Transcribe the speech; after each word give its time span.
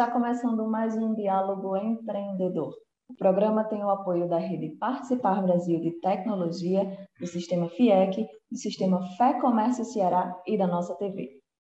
está 0.00 0.10
começando 0.10 0.66
mais 0.66 0.96
um 0.96 1.14
diálogo 1.14 1.76
empreendedor. 1.76 2.72
O 3.10 3.14
programa 3.14 3.64
tem 3.64 3.84
o 3.84 3.90
apoio 3.90 4.26
da 4.26 4.38
rede 4.38 4.70
Participar 4.78 5.42
Brasil 5.42 5.78
de 5.78 5.90
Tecnologia, 6.00 7.06
do 7.20 7.26
Sistema 7.26 7.68
FIEC, 7.68 8.26
do 8.50 8.56
Sistema 8.56 9.02
Fé 9.18 9.38
Comércio 9.38 9.84
Ceará 9.84 10.40
e 10.46 10.56
da 10.56 10.66
nossa 10.66 10.94
TV. 10.94 11.28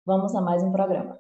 Vamos 0.05 0.35
a 0.35 0.41
mais 0.41 0.61
um 0.61 0.73
programa. 0.73 1.17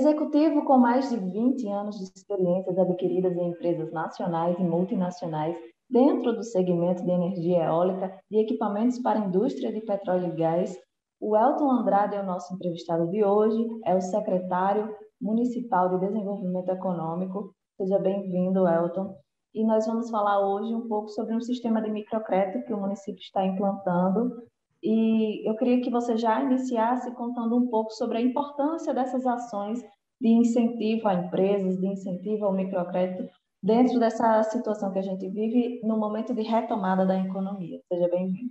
Executivo 0.00 0.64
com 0.64 0.78
mais 0.78 1.10
de 1.10 1.18
20 1.18 1.68
anos 1.68 1.98
de 1.98 2.04
experiências 2.04 2.78
adquiridas 2.78 3.36
em 3.36 3.50
empresas 3.50 3.92
nacionais 3.92 4.58
e 4.58 4.62
multinacionais 4.62 5.54
dentro 5.90 6.32
do 6.32 6.42
segmento 6.42 7.04
de 7.04 7.10
energia 7.10 7.64
eólica 7.64 8.10
e 8.30 8.40
equipamentos 8.40 8.98
para 8.98 9.20
a 9.20 9.26
indústria 9.26 9.70
de 9.70 9.82
petróleo 9.82 10.32
e 10.32 10.36
gás, 10.36 10.74
o 11.20 11.36
Elton 11.36 11.70
Andrade 11.70 12.16
é 12.16 12.22
o 12.22 12.24
nosso 12.24 12.54
entrevistado 12.54 13.10
de 13.10 13.22
hoje, 13.22 13.62
é 13.84 13.94
o 13.94 14.00
secretário 14.00 14.88
municipal 15.20 15.90
de 15.90 16.06
Desenvolvimento 16.06 16.70
Econômico. 16.70 17.54
Seja 17.76 17.98
bem-vindo, 17.98 18.66
Elton. 18.66 19.14
E 19.52 19.62
nós 19.66 19.86
vamos 19.86 20.08
falar 20.08 20.40
hoje 20.40 20.74
um 20.74 20.88
pouco 20.88 21.10
sobre 21.10 21.36
um 21.36 21.42
sistema 21.42 21.82
de 21.82 21.90
microcrédito 21.90 22.64
que 22.64 22.72
o 22.72 22.80
município 22.80 23.20
está 23.20 23.44
implantando 23.44 24.48
e 24.82 25.46
eu 25.48 25.54
queria 25.56 25.82
que 25.82 25.90
você 25.90 26.16
já 26.16 26.42
iniciasse 26.42 27.10
contando 27.12 27.56
um 27.56 27.68
pouco 27.68 27.90
sobre 27.92 28.18
a 28.18 28.20
importância 28.20 28.94
dessas 28.94 29.26
ações 29.26 29.82
de 30.20 30.28
incentivo 30.28 31.08
a 31.08 31.14
empresas, 31.14 31.80
de 31.80 31.86
incentivo 31.86 32.44
ao 32.44 32.52
microcrédito, 32.52 33.28
dentro 33.62 33.98
dessa 33.98 34.42
situação 34.44 34.92
que 34.92 34.98
a 34.98 35.02
gente 35.02 35.28
vive 35.28 35.80
no 35.82 35.98
momento 35.98 36.34
de 36.34 36.42
retomada 36.42 37.06
da 37.06 37.18
economia. 37.18 37.80
Seja 37.88 38.08
bem-vindo. 38.08 38.50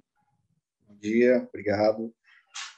Bom 0.87 0.95
dia, 0.99 1.47
obrigado. 1.47 2.11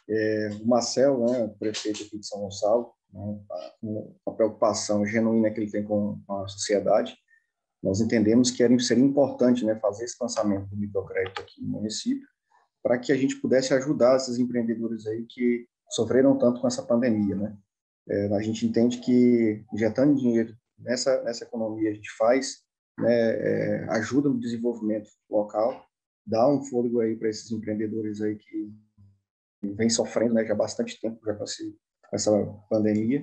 É, 0.10 0.50
o 0.62 0.68
Marcel, 0.68 1.26
né, 1.26 1.48
prefeito 1.60 2.04
aqui 2.04 2.20
de 2.20 2.28
São 2.28 2.42
Gonçalo, 2.42 2.92
né, 3.14 3.40
com 3.80 4.16
a 4.26 4.32
preocupação 4.32 5.06
genuína 5.06 5.52
que 5.52 5.62
ele 5.62 5.72
tem 5.72 5.84
com 5.84 6.20
a 6.28 6.48
sociedade, 6.48 7.16
nós 7.82 8.00
entendemos 8.02 8.52
que 8.52 8.62
era, 8.62 8.78
seria 8.80 9.04
importante 9.04 9.66
né, 9.66 9.76
fazer 9.76 10.06
esse 10.06 10.18
lançamento 10.22 10.68
do 10.68 10.78
microcrédito 10.78 11.42
aqui 11.42 11.62
no 11.62 11.70
município, 11.70 12.28
para 12.84 12.98
que 13.00 13.12
a 13.12 13.16
gente 13.16 13.40
pudesse 13.40 13.74
ajudar 13.74 14.18
esses 14.18 14.38
empreendedores 14.38 15.08
aí 15.08 15.26
que 15.28 15.66
sofreram 15.90 16.38
tanto 16.38 16.62
com 16.62 16.68
essa 16.68 16.84
pandemia, 16.84 17.36
né? 17.36 17.58
É, 18.10 18.28
a 18.34 18.42
gente 18.42 18.66
entende 18.66 19.00
que 19.00 19.64
injetando 19.74 20.16
dinheiro 20.16 20.56
nessa 20.78 21.22
nessa 21.24 21.44
economia 21.44 21.92
a 21.92 21.94
gente 21.94 22.12
faz, 22.18 22.64
né, 22.98 23.14
é, 23.14 23.86
ajuda 23.90 24.30
no 24.30 24.40
desenvolvimento 24.40 25.10
local, 25.30 25.86
dá 26.26 26.48
um 26.50 26.64
fôlego 26.64 27.00
aí 27.00 27.16
para 27.16 27.30
esses 27.30 27.52
empreendedores 27.52 28.22
aí 28.22 28.36
que 28.36 28.72
vem 29.64 29.90
sofrendo, 29.90 30.34
né, 30.34 30.46
já 30.46 30.54
há 30.54 30.58
bastante 30.58 31.00
tempo 31.00 31.20
já 31.24 31.36
com, 31.36 31.44
esse, 31.44 31.78
com 32.10 32.16
essa 32.16 32.32
pandemia, 32.70 33.22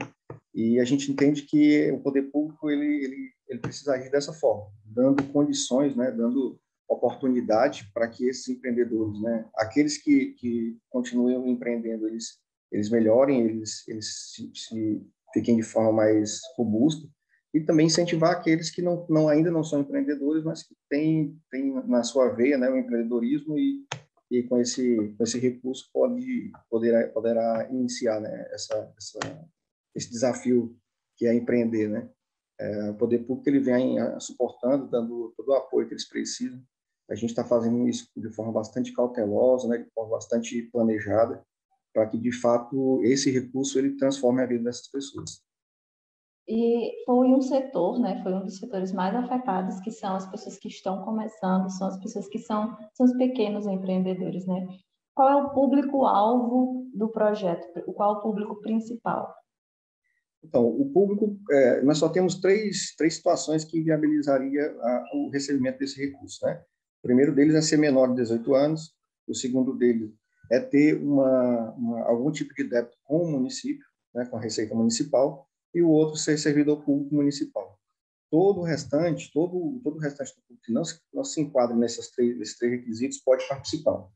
e 0.54 0.78
a 0.78 0.84
gente 0.84 1.10
entende 1.10 1.42
que 1.42 1.90
o 1.90 2.00
poder 2.00 2.22
público 2.30 2.70
ele 2.70 3.04
ele, 3.04 3.32
ele 3.48 3.58
precisa 3.60 3.94
agir 3.94 4.10
dessa 4.10 4.32
forma, 4.32 4.70
dando 4.84 5.22
condições, 5.32 5.96
né, 5.96 6.10
dando 6.12 6.58
oportunidade 6.88 7.90
para 7.92 8.08
que 8.08 8.26
esses 8.26 8.48
empreendedores, 8.48 9.20
né, 9.20 9.44
aqueles 9.56 9.98
que, 9.98 10.32
que 10.34 10.78
continuem 10.88 11.50
empreendendo, 11.50 12.08
eles, 12.08 12.38
eles 12.70 12.91
melhorem, 12.91 13.42
eles, 13.42 13.86
eles 13.88 14.33
se, 14.33 14.50
se 14.55 15.06
fiquem 15.33 15.56
de 15.56 15.62
forma 15.62 15.92
mais 15.92 16.41
robusta, 16.56 17.08
e 17.52 17.61
também 17.61 17.86
incentivar 17.86 18.33
aqueles 18.33 18.70
que 18.70 18.83
não, 18.83 19.06
não 19.08 19.28
ainda 19.28 19.50
não 19.50 19.64
são 19.64 19.80
empreendedores, 19.80 20.44
mas 20.44 20.62
que 20.62 20.74
têm, 20.89 21.39
têm 21.50 21.72
na 21.86 22.02
sua 22.02 22.28
veia 22.28 22.58
né, 22.58 22.69
o 22.69 22.77
empreendedorismo 22.77 23.58
e, 23.58 23.86
e 24.30 24.42
com 24.42 24.61
esse 24.61 25.14
com 25.16 25.24
esse 25.24 25.39
recurso 25.39 25.89
pode 25.91 26.52
poderá 26.69 27.08
poderá 27.08 27.66
iniciar 27.70 28.20
né, 28.20 28.46
essa, 28.52 28.92
essa 28.98 29.48
esse 29.95 30.11
desafio 30.11 30.77
que 31.17 31.27
é 31.27 31.35
empreender, 31.35 31.89
né? 31.89 32.08
É, 32.61 32.90
o 32.90 32.95
poder 32.95 33.20
público 33.20 33.48
ele 33.48 33.61
vem 33.61 33.96
suportando, 34.20 34.89
dando 34.89 35.33
todo 35.36 35.48
o 35.48 35.55
apoio 35.55 35.86
que 35.86 35.95
eles 35.95 36.06
precisam 36.06 36.62
a 37.11 37.14
gente 37.14 37.30
está 37.30 37.45
fazendo 37.45 37.89
isso 37.89 38.08
de 38.17 38.29
forma 38.30 38.52
bastante 38.52 38.92
cautelosa, 38.92 39.67
né, 39.67 39.79
de 39.79 39.90
forma 39.90 40.11
bastante 40.11 40.62
planejada, 40.70 41.42
para 41.98 42.07
que, 42.07 42.17
de 42.17 42.31
fato, 42.31 43.03
esse 43.03 43.29
recurso 43.29 43.77
ele 43.77 43.97
transforme 43.97 44.41
a 44.41 44.47
vida 44.47 44.63
dessas 44.63 44.86
pessoas. 44.89 45.42
E 46.47 47.05
foi 47.05 47.27
um 47.27 47.41
setor, 47.41 47.98
né, 47.98 48.23
foi 48.23 48.33
um 48.35 48.45
dos 48.45 48.57
setores 48.57 48.92
mais 48.92 49.13
afetados, 49.17 49.81
que 49.81 49.91
são 49.91 50.14
as 50.14 50.31
pessoas 50.31 50.57
que 50.59 50.69
estão 50.69 51.05
começando, 51.05 51.69
são 51.70 51.89
as 51.89 51.98
pessoas 51.98 52.29
que 52.29 52.39
são, 52.39 52.77
são 52.95 53.05
os 53.05 53.13
pequenos 53.17 53.67
empreendedores, 53.67 54.47
né? 54.47 54.64
Qual 55.13 55.29
é 55.29 55.42
o 55.42 55.51
público-alvo 55.51 56.89
do 56.95 57.09
projeto? 57.09 57.67
Qual 57.92 58.15
é 58.15 58.19
o 58.19 58.23
público 58.23 58.61
principal? 58.61 59.35
Então, 60.45 60.65
o 60.65 60.89
público, 60.92 61.36
é, 61.51 61.83
nós 61.83 61.98
só 61.98 62.09
temos 62.09 62.36
três, 62.36 62.95
três 62.97 63.17
situações 63.17 63.65
que 63.65 63.83
viabilizaria 63.83 64.70
a, 64.80 65.05
o 65.15 65.30
recebimento 65.30 65.80
desse 65.80 66.01
recurso, 66.01 66.47
né? 66.47 66.63
O 67.01 67.03
primeiro 67.03 67.35
deles 67.35 67.57
é 67.57 67.61
ser 67.61 67.77
menor 67.77 68.07
de 68.11 68.15
18 68.23 68.55
anos, 68.55 68.95
o 69.27 69.35
segundo 69.35 69.75
deles 69.75 70.13
é 70.51 70.59
ter 70.59 70.95
uma, 71.01 71.73
uma, 71.73 72.01
algum 72.03 72.31
tipo 72.31 72.55
de 72.55 72.64
débito 72.64 72.97
com 73.05 73.23
o 73.23 73.31
município, 73.31 73.86
né, 74.14 74.25
com 74.27 74.36
a 74.36 74.41
Receita 74.41 74.75
Municipal, 74.75 75.47
e 75.75 75.83
o 75.83 75.89
outro 75.89 76.17
ser 76.17 76.39
servidor 76.39 76.83
público 76.83 77.14
municipal. 77.14 77.79
Todo 78.31 78.61
o 78.61 78.64
restante, 78.64 79.31
todo, 79.33 79.81
todo 79.83 79.97
o 79.97 80.01
restante 80.01 80.35
do 80.35 80.42
público 80.42 80.64
que 80.64 80.73
não 80.73 80.85
se, 80.85 81.01
não 81.13 81.25
se 81.25 81.41
enquadra 81.41 81.77
nesses 81.77 82.11
três, 82.11 82.39
nesses 82.39 82.57
três 82.57 82.73
requisitos 82.73 83.19
pode 83.19 83.47
participar. 83.48 84.07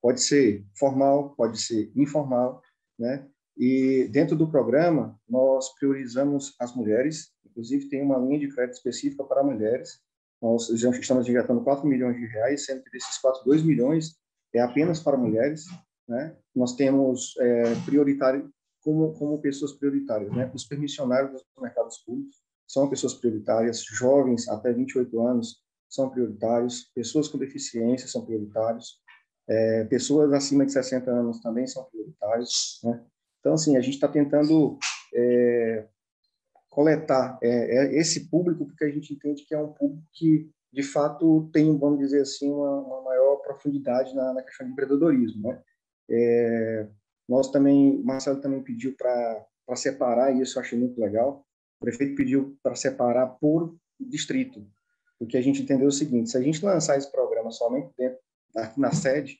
Pode 0.00 0.20
ser 0.20 0.64
formal, 0.78 1.34
pode 1.34 1.60
ser 1.60 1.90
informal, 1.96 2.62
né? 2.98 3.26
E 3.56 4.08
dentro 4.12 4.36
do 4.36 4.48
programa, 4.48 5.18
nós 5.28 5.74
priorizamos 5.74 6.54
as 6.60 6.74
mulheres, 6.74 7.32
inclusive 7.44 7.88
tem 7.88 8.00
uma 8.00 8.16
linha 8.16 8.38
de 8.38 8.54
crédito 8.54 8.76
específica 8.76 9.24
para 9.24 9.42
mulheres, 9.42 10.00
nós 10.40 10.68
já 10.68 10.90
estamos 10.90 11.28
injetando 11.28 11.64
4 11.64 11.84
milhões 11.86 12.16
de 12.16 12.26
reais, 12.26 12.64
sendo 12.64 12.84
que 12.84 12.90
desses 12.90 13.18
4, 13.18 13.44
2 13.44 13.62
milhões 13.64 14.16
é 14.54 14.60
apenas 14.60 15.00
para 15.00 15.16
mulheres. 15.16 15.66
Né? 16.08 16.36
Nós 16.54 16.74
temos 16.74 17.34
é, 17.38 17.74
prioritário 17.84 18.50
como, 18.82 19.12
como 19.14 19.40
pessoas 19.40 19.72
prioritárias. 19.72 20.32
Né? 20.32 20.50
Os 20.54 20.64
permissionários 20.64 21.32
dos 21.32 21.44
mercados 21.60 21.98
públicos 21.98 22.36
são 22.66 22.88
pessoas 22.88 23.14
prioritárias, 23.14 23.82
jovens 23.82 24.48
até 24.48 24.72
28 24.72 25.26
anos 25.26 25.62
são 25.88 26.10
prioritários, 26.10 26.90
pessoas 26.94 27.28
com 27.28 27.38
deficiência 27.38 28.06
são 28.08 28.24
prioritários, 28.24 29.00
é, 29.48 29.84
pessoas 29.84 30.32
acima 30.32 30.66
de 30.66 30.72
60 30.72 31.10
anos 31.10 31.40
também 31.40 31.66
são 31.66 31.84
prioritários. 31.84 32.78
Né? 32.84 33.02
Então, 33.40 33.54
assim, 33.54 33.76
a 33.76 33.80
gente 33.80 33.94
está 33.94 34.08
tentando 34.08 34.78
é, 35.14 35.86
coletar 36.68 37.38
é, 37.42 37.48
é 37.48 37.98
esse 37.98 38.28
público, 38.28 38.66
porque 38.66 38.84
a 38.84 38.90
gente 38.90 39.14
entende 39.14 39.44
que 39.46 39.54
é 39.54 39.58
um 39.58 39.72
público 39.72 40.06
que, 40.12 40.50
de 40.70 40.82
fato, 40.82 41.48
tem, 41.52 41.76
vamos 41.78 41.98
dizer 42.00 42.20
assim, 42.20 42.50
uma, 42.50 42.80
uma 42.80 43.07
profundidade 43.48 44.14
na, 44.14 44.34
na, 44.34 44.42
questão 44.42 44.66
de 44.66 44.72
empreendedorismo. 44.72 45.48
Né? 45.48 45.62
É, 46.10 46.88
nós 47.28 47.50
também, 47.50 48.00
o 48.00 48.04
Marcelo 48.04 48.40
também 48.40 48.62
pediu 48.62 48.94
para 48.96 49.76
separar, 49.76 50.34
e 50.34 50.42
isso 50.42 50.58
eu 50.58 50.62
achei 50.62 50.78
muito 50.78 51.00
legal, 51.00 51.44
o 51.80 51.84
prefeito 51.84 52.14
pediu 52.14 52.58
para 52.62 52.74
separar 52.74 53.26
por 53.26 53.76
distrito, 53.98 54.66
porque 55.18 55.36
a 55.36 55.40
gente 55.40 55.62
entendeu 55.62 55.88
o 55.88 55.92
seguinte, 55.92 56.30
se 56.30 56.36
a 56.36 56.40
gente 56.40 56.64
lançar 56.64 56.96
esse 56.96 57.10
programa 57.10 57.50
somente 57.50 57.92
dentro, 57.96 58.18
aqui 58.56 58.80
na 58.80 58.92
sede, 58.92 59.38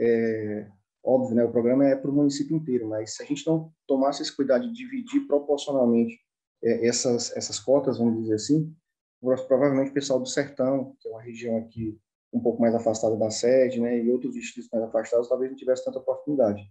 é, 0.00 0.66
óbvio, 1.04 1.36
né, 1.36 1.44
o 1.44 1.50
programa 1.50 1.86
é 1.86 1.96
para 1.96 2.10
o 2.10 2.14
município 2.14 2.56
inteiro, 2.56 2.88
mas 2.88 3.16
se 3.16 3.22
a 3.22 3.26
gente 3.26 3.46
não 3.46 3.72
tomasse 3.86 4.22
esse 4.22 4.34
cuidado 4.34 4.66
de 4.66 4.72
dividir 4.72 5.26
proporcionalmente 5.26 6.18
é, 6.62 6.86
essas, 6.86 7.34
essas 7.36 7.58
cotas, 7.58 7.98
vamos 7.98 8.20
dizer 8.22 8.34
assim, 8.34 8.74
provavelmente 9.20 9.90
o 9.90 9.94
pessoal 9.94 10.18
do 10.18 10.26
Sertão, 10.26 10.94
que 11.00 11.08
é 11.08 11.10
uma 11.10 11.22
região 11.22 11.58
aqui 11.58 11.98
um 12.32 12.40
pouco 12.40 12.60
mais 12.60 12.74
afastada 12.74 13.16
da 13.16 13.30
sede, 13.30 13.80
né, 13.80 13.98
e 13.98 14.10
outros 14.10 14.34
distritos 14.34 14.70
mais 14.72 14.84
afastados, 14.84 15.28
talvez 15.28 15.50
não 15.50 15.56
tivesse 15.56 15.84
tanta 15.84 15.98
oportunidade. 15.98 16.62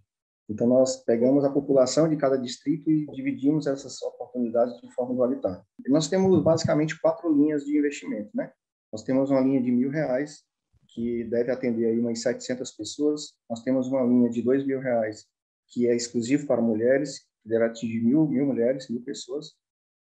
Então, 0.50 0.65
nós 0.65 1.04
pegamos 1.04 1.44
a 1.44 1.51
população 1.51 2.07
de 2.07 2.15
cada 2.15 2.38
distrito 2.38 2.89
e 2.89 3.06
dividimos 3.07 3.68
essas 3.68 4.01
oportunidades 4.01 4.80
de 4.80 4.94
forma 4.94 5.13
igualitária. 5.13 5.62
Nós 5.89 6.07
temos, 6.07 6.42
basicamente, 6.42 7.00
quatro 7.01 7.33
linhas 7.33 7.65
de 7.65 7.77
investimento, 7.77 8.30
né? 8.33 8.51
Nós 8.92 9.04
temos 9.04 9.30
uma 9.30 9.42
linha 9.42 9.62
de 9.62 9.71
mil 9.71 9.89
reais, 9.89 10.44
que 10.88 11.25
deve 11.25 11.51
atender 11.51 11.86
aí 11.86 12.00
umas 12.00 12.21
700 12.21 12.71
pessoas. 12.71 13.33
Nós 13.50 13.62
temos 13.62 13.88
uma 13.88 14.04
linha 14.04 14.30
de 14.30 14.42
dois 14.42 14.65
mil 14.65 14.80
reais, 14.80 15.25
que 15.68 15.88
é 15.88 15.95
exclusivo 15.95 16.48
para 16.48 16.62
mulheres, 16.62 17.19
que 17.44 17.50
deve 17.50 17.65
atingir 17.65 18.01
mil, 18.01 18.25
mil 18.25 18.45
mulheres, 18.45 18.89
mil 18.89 19.01
pessoas. 19.01 19.51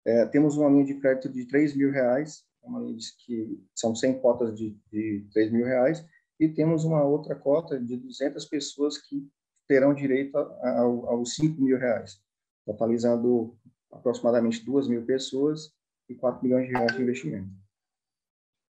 É, 0.05 0.25
temos 0.25 0.55
uma 0.55 0.69
linha 0.69 0.85
de 0.85 0.95
crédito 0.95 1.27
de 1.27 1.45
3 1.45 1.75
mil 1.75 1.91
reais, 1.91 2.43
uma 2.63 2.79
linha 2.79 2.97
que 3.25 3.63
são 3.75 3.95
100 3.95 4.19
cotas 4.19 4.55
de, 4.55 4.77
de 4.91 5.27
3 5.33 5.51
mil 5.51 5.65
reais, 5.65 6.05
e 6.39 6.47
temos 6.47 6.83
uma 6.83 7.03
outra 7.03 7.35
cota 7.35 7.79
de 7.79 7.97
200 7.97 8.45
pessoas 8.45 8.97
que 8.97 9.27
terão 9.67 9.93
direito 9.93 10.37
aos 10.37 11.35
5 11.35 11.61
mil 11.61 11.77
reais, 11.77 12.21
totalizando 12.65 13.57
aproximadamente 13.91 14.63
2 14.65 14.87
mil 14.87 15.05
pessoas 15.05 15.71
e 16.09 16.15
4 16.15 16.43
milhões 16.43 16.67
de 16.67 16.73
reais 16.73 16.95
de 16.95 17.01
investimento. 17.01 17.49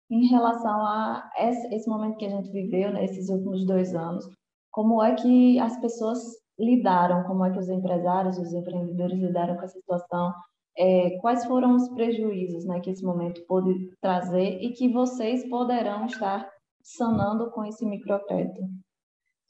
em 0.08 0.28
relação 0.28 0.86
a 0.86 1.28
esse 1.36 1.88
momento 1.88 2.16
que 2.16 2.26
a 2.26 2.30
gente 2.30 2.50
viveu 2.50 2.92
nesses 2.92 3.28
últimos 3.28 3.66
dois 3.66 3.94
anos. 3.94 4.24
Como 4.70 5.02
é 5.02 5.14
que 5.16 5.58
as 5.58 5.76
pessoas 5.80 6.18
lidaram, 6.58 7.24
como 7.24 7.44
é 7.44 7.50
que 7.50 7.58
os 7.58 7.68
empresários, 7.68 8.38
os 8.38 8.52
empreendedores 8.52 9.18
lidaram 9.18 9.56
com 9.56 9.62
essa 9.62 9.78
situação? 9.78 10.32
É, 10.78 11.18
quais 11.20 11.44
foram 11.46 11.74
os 11.74 11.88
prejuízos 11.88 12.64
né, 12.66 12.80
que 12.80 12.90
esse 12.90 13.02
momento 13.02 13.44
pôde 13.46 13.90
trazer 14.00 14.60
e 14.60 14.72
que 14.72 14.92
vocês 14.92 15.48
poderão 15.48 16.06
estar 16.06 16.50
sanando 16.82 17.50
com 17.50 17.64
esse 17.64 17.84
microcrédito? 17.86 18.60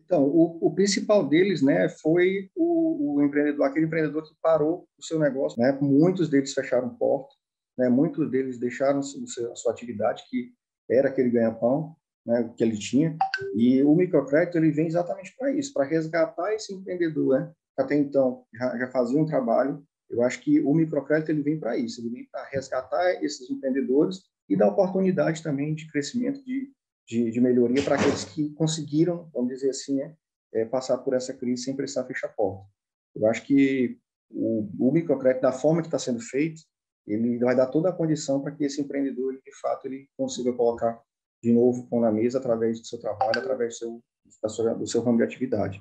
Então, 0.06 0.22
o, 0.22 0.68
o, 0.68 0.72
principal 0.72 1.26
deles, 1.26 1.62
né, 1.62 1.88
foi 1.88 2.48
o, 2.54 3.16
o, 3.16 3.24
empreendedor, 3.24 3.66
aquele 3.66 3.86
empreendedor 3.86 4.22
que 4.22 4.36
parou 4.40 4.86
o 4.96 5.04
seu 5.04 5.18
negócio, 5.18 5.60
né? 5.60 5.76
Muitos 5.80 6.28
deles 6.28 6.54
fecharam 6.54 6.96
porta, 6.96 7.34
né? 7.76 7.88
Muitos 7.88 8.30
deles 8.30 8.56
deixaram 8.56 9.00
a 9.00 9.02
sua 9.02 9.72
atividade 9.72 10.22
que 10.30 10.52
era 10.88 11.08
aquele 11.08 11.30
ganha-pão, 11.30 11.96
né, 12.24 12.52
que 12.56 12.62
ele 12.62 12.78
tinha. 12.78 13.16
E 13.56 13.82
o 13.82 13.96
microcrédito 13.96 14.56
ele 14.56 14.70
vem 14.70 14.86
exatamente 14.86 15.34
para 15.36 15.52
isso, 15.52 15.72
para 15.72 15.84
resgatar 15.84 16.54
esse 16.54 16.72
empreendedor, 16.72 17.40
né? 17.40 17.52
Até 17.76 17.96
então 17.96 18.44
já, 18.54 18.78
já 18.78 18.86
fazia 18.88 19.20
um 19.20 19.26
trabalho. 19.26 19.84
Eu 20.08 20.22
acho 20.22 20.40
que 20.40 20.60
o 20.60 20.72
microcrédito 20.74 21.32
ele 21.32 21.42
vem 21.42 21.58
para 21.58 21.76
isso, 21.76 22.00
ele 22.00 22.10
vem 22.10 22.28
para 22.30 22.44
resgatar 22.44 23.24
esses 23.24 23.50
empreendedores 23.50 24.22
e 24.48 24.56
dar 24.56 24.68
oportunidade 24.68 25.42
também 25.42 25.74
de 25.74 25.90
crescimento, 25.90 26.44
de 26.44 26.70
de, 27.06 27.30
de 27.30 27.40
melhoria 27.40 27.82
para 27.82 27.94
aqueles 27.94 28.24
que 28.24 28.50
conseguiram, 28.50 29.30
vamos 29.32 29.50
dizer 29.50 29.70
assim, 29.70 29.96
né, 29.96 30.14
é, 30.52 30.64
passar 30.64 30.98
por 30.98 31.14
essa 31.14 31.32
crise 31.32 31.62
sem 31.62 31.76
precisar 31.76 32.04
fechar 32.04 32.26
a 32.26 32.32
porta. 32.32 32.66
Eu 33.14 33.26
acho 33.26 33.44
que 33.44 33.98
o, 34.30 34.68
o 34.88 34.92
microcrédito, 34.92 35.42
da 35.42 35.52
forma 35.52 35.80
que 35.80 35.88
está 35.88 35.98
sendo 35.98 36.20
feito, 36.20 36.60
ele 37.06 37.38
vai 37.38 37.54
dar 37.54 37.68
toda 37.68 37.88
a 37.88 37.92
condição 37.92 38.42
para 38.42 38.52
que 38.52 38.64
esse 38.64 38.80
empreendedor, 38.80 39.34
de 39.34 39.60
fato, 39.60 39.86
ele 39.86 40.08
consiga 40.16 40.52
colocar 40.52 41.00
de 41.40 41.52
novo 41.52 41.88
pão 41.88 42.00
na 42.00 42.10
mesa 42.10 42.38
através 42.38 42.80
do 42.80 42.86
seu 42.86 42.98
trabalho, 42.98 43.38
através 43.38 43.74
do 43.74 43.78
seu, 43.78 44.50
sua, 44.50 44.74
do 44.74 44.86
seu 44.86 45.02
ramo 45.02 45.18
de 45.18 45.22
atividade. 45.22 45.80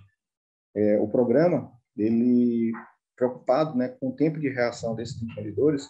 É, 0.75 0.99
o 0.99 1.07
programa, 1.07 1.71
ele 1.97 2.71
preocupado 3.15 3.77
né, 3.77 3.89
com 3.89 4.09
o 4.09 4.15
tempo 4.15 4.39
de 4.39 4.49
reação 4.49 4.95
desses 4.95 5.21
empreendedores, 5.21 5.87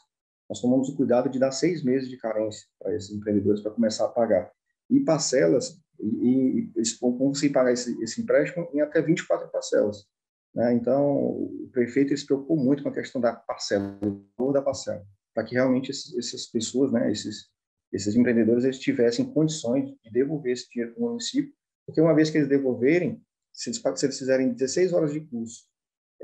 nós 0.50 0.62
tomamos 0.62 0.90
o 0.90 0.96
cuidado 0.96 1.30
de 1.30 1.40
dar 1.40 1.52
seis 1.52 1.84
meses 1.84 2.08
de 2.08 2.18
carência 2.18 2.68
para 2.80 2.96
esses 2.96 3.12
empreendedores 3.12 3.62
para 3.62 3.72
começar 3.72 4.06
a 4.06 4.10
pagar 4.10 4.52
e 4.90 5.00
parcelas, 5.00 5.80
e, 6.00 6.08
e 6.08 6.72
eles 6.76 6.98
vão 7.00 7.18
conseguir 7.18 7.54
pagar 7.54 7.72
esse, 7.72 8.00
esse 8.04 8.22
empréstimo 8.22 8.70
em 8.74 8.82
até 8.82 9.02
24 9.02 9.50
parcelas. 9.50 10.06
Né? 10.54 10.74
Então, 10.74 11.18
o 11.18 11.70
prefeito 11.72 12.16
se 12.16 12.26
preocupou 12.26 12.58
muito 12.58 12.84
com 12.84 12.90
a 12.90 12.94
questão 12.94 13.20
da 13.20 13.34
parcela, 13.34 13.98
do 14.02 14.26
valor 14.38 14.54
da 14.54 14.62
parcela, 14.62 15.04
para 15.34 15.44
que 15.44 15.56
realmente 15.56 15.92
esses, 15.92 16.16
essas 16.18 16.46
pessoas, 16.46 16.92
né, 16.92 17.12
esses, 17.12 17.50
esses 17.92 18.16
empreendedores, 18.16 18.64
eles 18.64 18.80
tivessem 18.80 19.26
condições 19.26 19.90
de 20.04 20.12
devolver 20.12 20.54
esse 20.54 20.70
dinheiro 20.70 20.94
para 20.94 21.04
o 21.04 21.10
município, 21.10 21.52
porque 21.86 22.02
uma 22.02 22.16
vez 22.16 22.30
que 22.30 22.38
eles 22.38 22.50
devolverem, 22.50 23.22
se 23.54 23.70
eles, 23.70 23.82
se 23.96 24.06
eles 24.06 24.18
fizerem 24.18 24.54
16 24.54 24.94
horas 24.94 25.12
de 25.12 25.22
curso, 25.22 25.66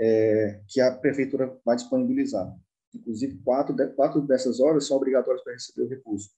é, 0.02 0.60
que 0.68 0.82
a 0.82 0.92
prefeitura 0.92 1.56
vai 1.64 1.76
disponibilizar, 1.76 2.52
inclusive 2.94 3.38
quatro, 3.44 3.76
de, 3.76 3.88
quatro 3.90 4.20
dessas 4.22 4.60
horas 4.60 4.88
são 4.88 4.98
obrigatórias 4.98 5.44
para 5.44 5.54
receber 5.54 5.84
o 5.84 5.90
recurso. 5.90 6.32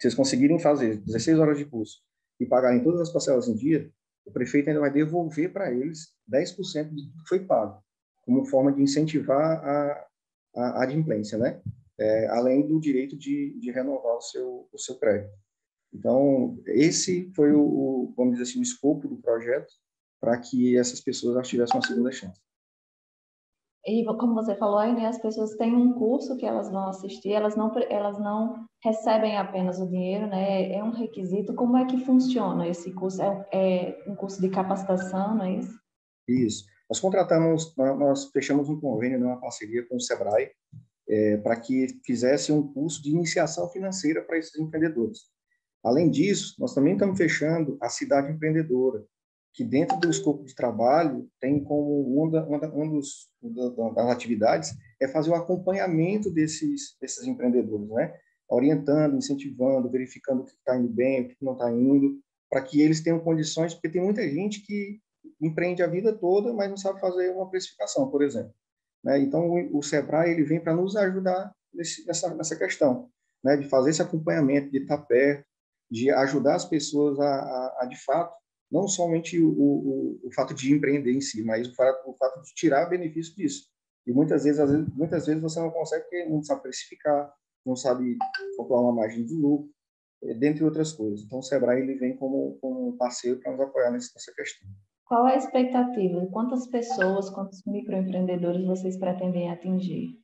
Se 0.00 0.08
eles 0.08 0.16
conseguirem 0.16 0.58
fazer 0.58 0.96
16 0.96 1.38
horas 1.38 1.56
de 1.56 1.64
curso 1.64 2.02
e 2.40 2.44
pagarem 2.44 2.82
todas 2.82 3.00
as 3.00 3.12
parcelas 3.12 3.46
em 3.46 3.54
dia, 3.54 3.88
o 4.26 4.32
prefeito 4.32 4.68
ainda 4.68 4.80
vai 4.80 4.90
devolver 4.90 5.52
para 5.52 5.72
eles 5.72 6.14
10% 6.28 6.88
do 6.88 6.96
que 6.96 7.28
foi 7.28 7.44
pago, 7.44 7.80
como 8.22 8.44
forma 8.44 8.72
de 8.72 8.82
incentivar 8.82 9.64
a, 9.64 10.06
a 10.56 10.82
adimplência, 10.82 11.38
né? 11.38 11.62
É, 11.96 12.26
além 12.26 12.66
do 12.66 12.80
direito 12.80 13.16
de, 13.16 13.56
de 13.60 13.70
renovar 13.70 14.16
o 14.16 14.20
seu, 14.20 14.68
o 14.72 14.78
seu 14.78 14.96
crédito. 14.96 15.32
Então, 15.92 16.60
esse 16.66 17.30
foi 17.36 17.52
o, 17.52 17.62
o, 17.62 18.14
vamos 18.16 18.32
dizer 18.32 18.50
assim, 18.50 18.58
o 18.58 18.64
escopo 18.64 19.06
do 19.06 19.18
projeto 19.18 19.72
para 20.20 20.36
que 20.38 20.76
essas 20.76 21.00
pessoas 21.00 21.46
tivessem 21.46 21.76
uma 21.76 21.86
segunda 21.86 22.10
chance. 22.10 22.40
E 23.86 24.04
como 24.04 24.34
você 24.34 24.54
falou 24.56 24.78
aí, 24.78 24.94
né, 24.94 25.06
as 25.06 25.20
pessoas 25.20 25.54
têm 25.56 25.74
um 25.76 25.92
curso 25.92 26.36
que 26.38 26.46
elas 26.46 26.70
vão 26.70 26.88
assistir, 26.88 27.32
elas 27.32 27.54
não, 27.54 27.70
elas 27.90 28.18
não 28.18 28.64
recebem 28.82 29.36
apenas 29.36 29.78
o 29.78 29.86
dinheiro, 29.86 30.26
né? 30.26 30.72
É 30.72 30.82
um 30.82 30.90
requisito. 30.90 31.54
Como 31.54 31.76
é 31.76 31.84
que 31.84 31.98
funciona 31.98 32.66
esse 32.66 32.92
curso? 32.92 33.20
É, 33.22 33.46
é 33.52 34.04
um 34.10 34.14
curso 34.14 34.40
de 34.40 34.48
capacitação, 34.48 35.34
não 35.34 35.44
é 35.44 35.56
isso? 35.56 35.78
Isso. 36.26 36.64
Nós 36.88 36.98
contratamos, 36.98 37.74
nós 37.76 38.30
fechamos 38.30 38.68
um 38.68 38.80
convênio, 38.80 39.20
né, 39.20 39.26
uma 39.26 39.40
parceria 39.40 39.86
com 39.86 39.96
o 39.96 40.00
Sebrae, 40.00 40.50
é, 41.08 41.36
para 41.38 41.56
que 41.56 41.88
fizesse 42.04 42.52
um 42.52 42.72
curso 42.72 43.02
de 43.02 43.10
iniciação 43.10 43.68
financeira 43.68 44.22
para 44.22 44.38
esses 44.38 44.58
empreendedores. 44.58 45.20
Além 45.84 46.10
disso, 46.10 46.54
nós 46.58 46.74
também 46.74 46.94
estamos 46.94 47.18
fechando 47.18 47.76
a 47.80 47.90
cidade 47.90 48.32
empreendedora, 48.32 49.04
que 49.54 49.62
dentro 49.62 49.96
do 50.00 50.10
escopo 50.10 50.44
de 50.44 50.54
trabalho 50.54 51.30
tem 51.40 51.62
como 51.62 52.24
uma, 52.24 52.44
uma, 52.44 52.58
uma 52.68 52.90
dos, 52.90 53.30
das 53.40 54.10
atividades 54.10 54.76
é 55.00 55.06
fazer 55.06 55.30
o 55.30 55.34
acompanhamento 55.34 56.28
desses, 56.28 56.96
desses 57.00 57.24
empreendedores, 57.24 57.88
né? 57.88 58.12
orientando, 58.48 59.16
incentivando, 59.16 59.88
verificando 59.88 60.42
o 60.42 60.44
que 60.44 60.50
está 60.50 60.76
indo 60.76 60.88
bem, 60.88 61.22
o 61.22 61.28
que 61.28 61.36
não 61.40 61.52
está 61.52 61.70
indo, 61.70 62.18
para 62.50 62.62
que 62.62 62.80
eles 62.80 63.00
tenham 63.00 63.20
condições, 63.20 63.72
porque 63.72 63.88
tem 63.88 64.02
muita 64.02 64.28
gente 64.28 64.60
que 64.60 64.98
empreende 65.40 65.82
a 65.84 65.86
vida 65.86 66.12
toda, 66.12 66.52
mas 66.52 66.68
não 66.68 66.76
sabe 66.76 67.00
fazer 67.00 67.30
uma 67.30 67.48
precificação, 67.48 68.10
por 68.10 68.22
exemplo. 68.22 68.52
Né? 69.04 69.20
Então, 69.20 69.48
o, 69.48 69.78
o 69.78 69.82
Sebrae 69.82 70.32
ele 70.32 70.42
vem 70.42 70.60
para 70.60 70.74
nos 70.74 70.96
ajudar 70.96 71.52
nesse, 71.72 72.04
nessa, 72.06 72.34
nessa 72.34 72.56
questão, 72.56 73.08
né? 73.42 73.56
de 73.56 73.68
fazer 73.68 73.90
esse 73.90 74.02
acompanhamento, 74.02 74.70
de 74.70 74.78
estar 74.78 74.98
perto, 74.98 75.44
de 75.88 76.10
ajudar 76.10 76.56
as 76.56 76.64
pessoas 76.64 77.20
a, 77.20 77.24
a, 77.24 77.78
a 77.82 77.86
de 77.86 77.96
fato, 78.04 78.34
não 78.74 78.88
somente 78.88 79.40
o, 79.40 79.48
o, 79.48 80.20
o, 80.24 80.32
fato 80.32 80.52
de 80.52 80.74
empreender 80.74 81.12
em 81.12 81.20
si, 81.20 81.44
mas 81.44 81.68
o 81.68 81.74
fato, 81.76 82.10
o 82.10 82.16
fato 82.16 82.42
de 82.42 82.52
tirar 82.54 82.86
benefício 82.86 83.32
disso. 83.36 83.68
E 84.04 84.12
muitas 84.12 84.42
vezes, 84.42 84.58
vezes, 84.58 84.88
muitas 84.96 85.26
vezes 85.26 85.40
você 85.40 85.60
não 85.60 85.70
consegue 85.70 86.02
porque 86.02 86.24
não 86.24 86.42
sabe 86.42 86.62
precificar, 86.62 87.32
não 87.64 87.76
sabe 87.76 88.18
calcular 88.56 88.80
uma 88.80 88.92
margem 88.92 89.24
de 89.24 89.32
lucro, 89.32 89.70
eh, 90.24 90.34
dentre 90.34 90.64
outras 90.64 90.90
coisas. 90.92 91.24
Então, 91.24 91.38
o 91.38 91.42
Sebrae 91.42 91.82
ele 91.82 91.94
vem 91.94 92.16
como, 92.16 92.58
como 92.60 92.96
parceiro 92.96 93.38
para 93.38 93.52
nos 93.52 93.60
apoiar 93.60 93.92
nessa 93.92 94.34
questão. 94.34 94.68
Qual 95.06 95.28
é 95.28 95.34
a 95.34 95.38
expectativa? 95.38 96.26
Quantas 96.32 96.66
pessoas, 96.66 97.30
quantos 97.30 97.62
microempreendedores 97.64 98.66
vocês 98.66 98.98
pretendem 98.98 99.52
atingir? 99.52 100.18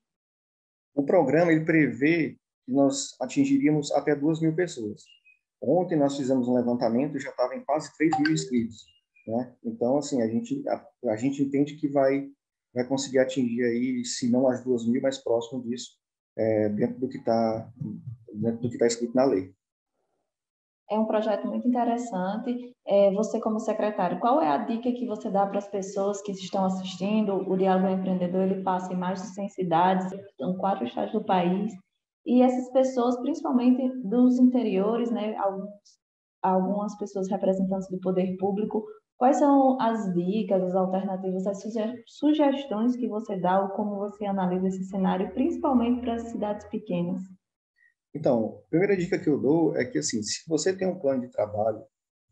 O 0.93 1.05
programa 1.05 1.53
ele 1.53 1.65
prevê 1.65 2.37
que 2.67 2.73
nós 2.73 3.15
atingiríamos 3.21 3.93
até 3.93 4.17
duas 4.17 4.41
mil 4.41 4.57
pessoas. 4.57 5.05
Ontem 5.63 5.99
nós 5.99 6.17
fizemos 6.17 6.49
um 6.49 6.55
levantamento 6.55 7.17
e 7.17 7.21
já 7.21 7.31
estava 7.31 7.55
em 7.55 7.65
quase 7.65 7.95
3 7.97 8.19
mil 8.19 8.33
inscritos. 8.33 8.87
Né? 9.27 9.55
Então, 9.65 9.99
assim, 9.99 10.23
a 10.23 10.27
gente, 10.27 10.67
a, 10.69 10.87
a, 11.11 11.17
gente 11.17 11.43
entende 11.43 11.77
que 11.77 11.89
vai, 11.89 12.29
vai 12.75 12.87
conseguir 12.87 13.19
atingir 13.19 13.63
aí, 13.65 14.05
se 14.05 14.31
não 14.31 14.49
as 14.49 14.65
2 14.65 14.87
mil, 14.87 15.03
mais 15.03 15.19
próximo 15.19 15.63
disso, 15.63 15.99
é, 16.37 16.69
dentro 16.71 16.99
do 16.99 17.09
que 17.09 17.19
está 17.19 17.71
está 18.63 18.87
escrito 18.87 19.15
na 19.15 19.25
lei. 19.25 19.53
É 20.91 20.99
um 20.99 21.05
projeto 21.05 21.47
muito 21.47 21.69
interessante. 21.69 22.75
É, 22.85 23.13
você, 23.13 23.41
como 23.41 23.61
secretário, 23.61 24.19
qual 24.19 24.43
é 24.43 24.49
a 24.49 24.57
dica 24.57 24.91
que 24.91 25.07
você 25.07 25.31
dá 25.31 25.47
para 25.47 25.59
as 25.59 25.69
pessoas 25.69 26.21
que 26.21 26.33
estão 26.33 26.65
assistindo? 26.65 27.35
O 27.49 27.57
Diálogo 27.57 27.89
Empreendedor 27.89 28.43
ele 28.43 28.63
passa 28.65 28.93
em 28.93 28.97
mais 28.97 29.23
de 29.23 29.29
100 29.29 29.49
cidades, 29.51 30.13
em 30.41 30.57
quatro 30.57 30.85
estados 30.85 31.13
do 31.13 31.25
país. 31.25 31.73
E 32.27 32.43
essas 32.43 32.71
pessoas, 32.73 33.19
principalmente 33.21 33.89
dos 34.05 34.39
interiores, 34.39 35.11
né, 35.11 35.35
alguns, 35.37 35.71
algumas 36.43 36.97
pessoas 36.99 37.31
representantes 37.31 37.89
do 37.89 37.99
poder 38.01 38.37
público, 38.37 38.85
quais 39.17 39.39
são 39.39 39.81
as 39.81 40.13
dicas, 40.15 40.63
as 40.63 40.75
alternativas, 40.75 41.47
as 41.47 41.63
sugestões 42.07 42.97
que 42.97 43.09
você 43.09 43.39
dá 43.39 43.61
ou 43.63 43.71
como 43.71 43.97
você 43.97 44.27
analisa 44.27 44.69
esse 44.69 44.85
cenário, 44.85 45.33
principalmente 45.33 46.01
para 46.01 46.15
as 46.15 46.29
cidades 46.31 46.67
pequenas? 46.69 47.23
Então, 48.15 48.63
a 48.67 48.71
primeira 48.71 48.97
dica 48.97 49.19
que 49.19 49.29
eu 49.29 49.39
dou 49.39 49.77
é 49.77 49.85
que, 49.85 49.99
assim, 49.99 50.23
se 50.23 50.49
você 50.49 50.77
tem 50.77 50.89
um 50.89 50.99
plano 50.99 51.23
de 51.23 51.31
trabalho 51.31 51.83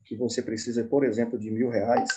que 0.04 0.16
você 0.16 0.42
precisa, 0.42 0.84
por 0.84 1.04
exemplo, 1.04 1.38
de 1.38 1.50
mil 1.50 1.68
reais, 1.68 2.08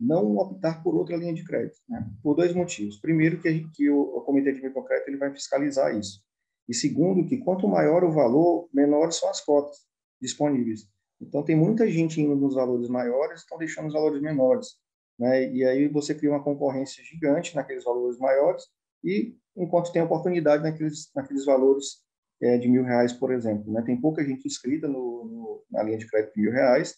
não 0.00 0.36
optar 0.36 0.82
por 0.82 0.94
outra 0.94 1.16
linha 1.16 1.34
de 1.34 1.44
crédito, 1.44 1.78
né? 1.88 2.10
por 2.22 2.34
dois 2.34 2.54
motivos. 2.54 2.98
Primeiro, 2.98 3.40
que, 3.40 3.68
que 3.72 3.90
o, 3.90 4.00
o 4.00 4.22
Comitê 4.22 4.52
de 4.52 4.62
Microcrédito 4.62 5.10
ele 5.10 5.18
vai 5.18 5.30
fiscalizar 5.30 5.96
isso. 5.96 6.20
E 6.68 6.74
segundo, 6.74 7.26
que 7.26 7.38
quanto 7.38 7.68
maior 7.68 8.04
o 8.04 8.12
valor, 8.12 8.68
menores 8.72 9.16
são 9.16 9.28
as 9.28 9.40
cotas 9.40 9.78
disponíveis. 10.20 10.88
Então, 11.20 11.42
tem 11.42 11.56
muita 11.56 11.88
gente 11.88 12.20
indo 12.20 12.34
nos 12.34 12.54
valores 12.54 12.88
maiores, 12.88 13.40
estão 13.40 13.58
deixando 13.58 13.86
os 13.86 13.92
valores 13.92 14.20
menores. 14.20 14.78
Né? 15.18 15.52
E 15.52 15.64
aí 15.64 15.88
você 15.88 16.14
cria 16.14 16.30
uma 16.30 16.42
concorrência 16.42 17.02
gigante 17.04 17.54
naqueles 17.54 17.84
valores 17.84 18.18
maiores 18.18 18.64
e 19.02 19.36
enquanto 19.56 19.92
tem 19.92 20.02
oportunidade 20.02 20.62
naqueles, 20.62 21.10
naqueles 21.14 21.44
valores 21.44 22.02
é, 22.40 22.58
de 22.58 22.68
mil 22.68 22.82
reais, 22.82 23.12
por 23.12 23.32
exemplo. 23.32 23.72
Né? 23.72 23.82
Tem 23.82 24.00
pouca 24.00 24.24
gente 24.24 24.46
inscrita 24.46 24.88
no, 24.88 25.24
no, 25.24 25.64
na 25.70 25.82
linha 25.82 25.98
de 25.98 26.06
crédito 26.06 26.34
de 26.34 26.42
mil 26.42 26.52
reais 26.52 26.96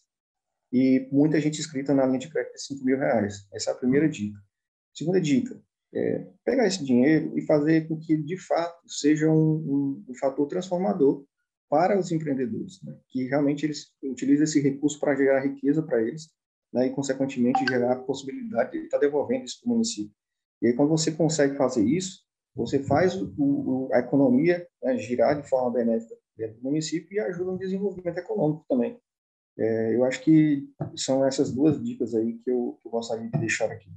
e 0.72 1.08
muita 1.12 1.40
gente 1.40 1.60
inscrita 1.60 1.94
na 1.94 2.06
linha 2.06 2.18
de 2.18 2.30
crédito 2.30 2.54
de 2.54 2.62
cinco 2.62 2.84
mil 2.84 2.98
reais. 2.98 3.46
Essa 3.52 3.70
é 3.70 3.72
a 3.72 3.76
primeira 3.76 4.08
dica. 4.08 4.38
Segunda 4.94 5.20
dica, 5.20 5.60
é, 5.94 6.26
pegar 6.44 6.66
esse 6.66 6.84
dinheiro 6.84 7.36
e 7.36 7.42
fazer 7.42 7.88
com 7.88 7.98
que, 7.98 8.16
de 8.16 8.36
fato, 8.36 8.88
seja 8.88 9.30
um, 9.30 9.34
um, 9.34 10.04
um 10.08 10.14
fator 10.14 10.46
transformador 10.46 11.24
para 11.68 11.98
os 11.98 12.12
empreendedores, 12.12 12.80
né? 12.82 12.96
que 13.08 13.24
realmente 13.24 13.66
eles 13.66 13.92
utilizam 14.02 14.44
esse 14.44 14.60
recurso 14.60 14.98
para 15.00 15.16
gerar 15.16 15.40
riqueza 15.40 15.82
para 15.82 16.00
eles 16.02 16.30
né? 16.72 16.86
e, 16.86 16.90
consequentemente, 16.90 17.64
gerar 17.68 17.92
a 17.92 18.02
possibilidade 18.02 18.72
de 18.72 18.84
estar 18.84 18.98
devolvendo 18.98 19.44
isso 19.44 19.60
para 19.60 19.70
o 19.70 19.72
município. 19.72 20.14
E 20.62 20.68
aí, 20.68 20.72
quando 20.74 20.90
você 20.90 21.10
consegue 21.12 21.56
fazer 21.56 21.84
isso, 21.84 22.24
você 22.54 22.82
faz 22.82 23.14
o, 23.14 23.34
o, 23.38 23.88
a 23.92 23.98
economia 23.98 24.66
né, 24.82 24.96
girar 24.96 25.40
de 25.40 25.48
forma 25.48 25.70
benéfica 25.70 26.14
dentro 26.36 26.56
do 26.56 26.62
município 26.62 27.14
e 27.14 27.20
ajuda 27.20 27.52
no 27.52 27.58
desenvolvimento 27.58 28.16
econômico 28.16 28.64
também. 28.68 28.98
É, 29.58 29.94
eu 29.94 30.04
acho 30.04 30.22
que 30.22 30.68
são 30.94 31.24
essas 31.24 31.50
duas 31.50 31.82
dicas 31.82 32.14
aí 32.14 32.34
que 32.38 32.50
eu, 32.50 32.78
que 32.80 32.88
eu 32.88 32.92
gostaria 32.92 33.28
de 33.28 33.38
deixar 33.38 33.70
aqui. 33.70 33.90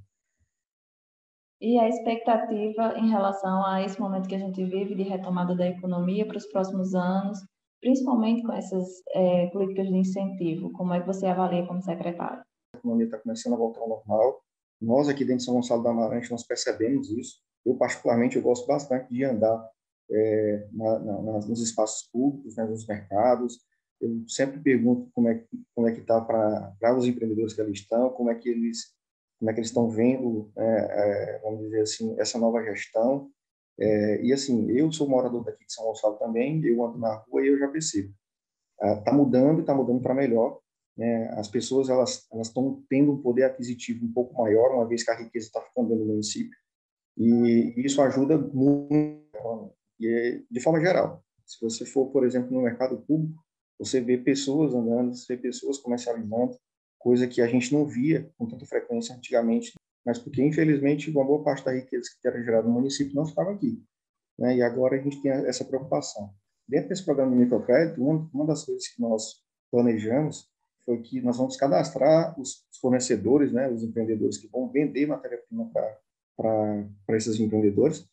E 1.61 1.77
a 1.77 1.89
expectativa 1.89 2.97
em 2.97 3.09
relação 3.09 3.65
a 3.65 3.83
esse 3.83 3.99
momento 3.99 4.29
que 4.29 4.35
a 4.35 4.39
gente 4.39 4.63
vive 4.63 4.95
de 4.95 5.03
retomada 5.03 5.53
da 5.55 5.67
economia 5.67 6.25
para 6.25 6.37
os 6.37 6.45
próximos 6.45 6.95
anos, 6.95 7.39
principalmente 7.81 8.43
com 8.43 8.53
essas 8.53 8.87
é, 9.13 9.47
políticas 9.47 9.87
de 9.87 9.97
incentivo, 9.97 10.71
como 10.71 10.93
é 10.93 11.01
que 11.01 11.07
você 11.07 11.25
avalia 11.25 11.67
como 11.67 11.81
secretário? 11.81 12.41
A 12.73 12.77
economia 12.77 13.05
está 13.05 13.17
começando 13.17 13.53
a 13.53 13.57
voltar 13.57 13.81
ao 13.81 13.89
normal. 13.89 14.41
Nós 14.81 15.09
aqui 15.09 15.25
dentro 15.25 15.39
de 15.39 15.43
São 15.43 15.55
Gonçalo 15.55 15.83
da 15.83 15.89
Amarante 15.89 16.31
nós 16.31 16.45
percebemos 16.45 17.09
isso. 17.09 17.39
Eu 17.65 17.75
particularmente 17.75 18.37
eu 18.37 18.41
gosto 18.41 18.65
bastante 18.65 19.13
de 19.13 19.25
andar 19.25 19.69
é, 20.09 20.67
na, 20.71 20.99
na, 20.99 21.21
nos 21.21 21.61
espaços 21.61 22.07
públicos, 22.09 22.55
né, 22.55 22.63
nos 22.63 22.87
mercados. 22.87 23.59
Eu 23.99 24.23
sempre 24.29 24.61
pergunto 24.61 25.09
como 25.13 25.27
é 25.27 25.43
como 25.75 25.89
é 25.89 25.91
que 25.91 25.99
está 25.99 26.21
para 26.21 26.95
os 26.97 27.05
empreendedores 27.05 27.53
que 27.53 27.59
ali 27.59 27.73
estão, 27.73 28.09
como 28.11 28.29
é 28.29 28.35
que 28.35 28.47
eles 28.47 28.97
como 29.39 29.49
é 29.49 29.53
que 29.53 29.59
eles 29.59 29.69
estão 29.69 29.89
vendo, 29.89 30.51
é, 30.57 30.63
é, 30.63 31.39
vamos 31.43 31.61
dizer 31.61 31.81
assim, 31.81 32.19
essa 32.19 32.37
nova 32.37 32.61
gestão. 32.63 33.31
É, 33.79 34.21
e 34.21 34.33
assim, 34.33 34.69
eu 34.71 34.91
sou 34.91 35.07
morador 35.07 35.43
daqui 35.45 35.65
de 35.65 35.73
São 35.73 35.85
Gonçalo 35.85 36.17
também, 36.17 36.63
eu 36.65 36.83
ando 36.83 36.97
na 36.97 37.15
rua 37.15 37.43
e 37.43 37.47
eu 37.47 37.57
já 37.57 37.69
percebo. 37.69 38.13
Está 38.81 39.13
mudando, 39.13 39.61
está 39.61 39.73
mudando 39.73 40.01
para 40.01 40.13
melhor. 40.13 40.59
Né? 40.97 41.29
As 41.37 41.47
pessoas 41.47 41.89
elas 41.89 42.27
estão 42.41 42.83
tendo 42.89 43.13
um 43.13 43.21
poder 43.21 43.43
aquisitivo 43.43 44.05
um 44.05 44.11
pouco 44.11 44.37
maior, 44.41 44.75
uma 44.75 44.87
vez 44.87 45.03
que 45.03 45.11
a 45.11 45.17
riqueza 45.17 45.47
está 45.47 45.61
ficando 45.61 45.95
do 45.95 46.05
município. 46.05 46.57
E 47.17 47.73
isso 47.77 48.01
ajuda 48.01 48.37
muito 48.37 49.29
e 49.99 50.07
é, 50.07 50.41
de 50.49 50.59
forma 50.61 50.79
geral. 50.79 51.23
Se 51.45 51.59
você 51.61 51.85
for, 51.85 52.07
por 52.11 52.25
exemplo, 52.25 52.51
no 52.51 52.61
mercado 52.61 53.01
público, 53.01 53.43
você 53.77 53.99
vê 53.99 54.17
pessoas 54.17 54.73
andando, 54.73 55.13
você 55.13 55.35
vê 55.35 55.41
pessoas 55.41 55.77
comercializando, 55.77 56.57
coisa 56.99 57.27
que 57.27 57.41
a 57.41 57.47
gente 57.47 57.73
não 57.73 57.85
via 57.87 58.29
com 58.37 58.45
tanta 58.45 58.65
frequência 58.65 59.15
antigamente, 59.15 59.73
mas 60.05 60.19
porque, 60.19 60.43
infelizmente, 60.43 61.09
uma 61.09 61.23
boa 61.23 61.43
parte 61.43 61.65
da 61.65 61.73
riqueza 61.73 62.09
que 62.21 62.27
era 62.27 62.43
gerada 62.43 62.67
no 62.67 62.73
município 62.73 63.15
não 63.15 63.23
estava 63.23 63.51
aqui. 63.51 63.81
Né? 64.37 64.57
E 64.57 64.61
agora 64.61 64.95
a 64.95 65.01
gente 65.01 65.21
tem 65.21 65.31
essa 65.31 65.65
preocupação. 65.65 66.33
Dentro 66.67 66.89
desse 66.89 67.03
programa 67.03 67.31
de 67.31 67.37
microcrédito, 67.37 68.01
uma, 68.01 68.45
das 68.45 68.63
coisas 68.63 68.87
que 68.87 69.01
nós 69.01 69.41
planejamos 69.71 70.47
foi 70.85 71.01
que 71.01 71.21
nós 71.21 71.37
vamos 71.37 71.57
cadastrar 71.57 72.39
os 72.39 72.65
fornecedores, 72.79 73.51
né, 73.51 73.69
os 73.69 73.83
empreendedores 73.83 74.37
que 74.37 74.47
vão 74.47 74.69
vender 74.71 75.05
matéria-prima 75.05 75.69
para 76.35 77.17
esses 77.17 77.39
empreendedores, 77.39 78.07